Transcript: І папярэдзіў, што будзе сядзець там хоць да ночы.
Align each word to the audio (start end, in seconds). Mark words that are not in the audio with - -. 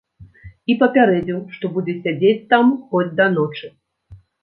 І 0.73 0.75
папярэдзіў, 0.81 1.37
што 1.59 1.71
будзе 1.77 1.97
сядзець 2.07 2.43
там 2.57 2.75
хоць 2.89 3.07
да 3.23 3.33
ночы. 3.39 3.75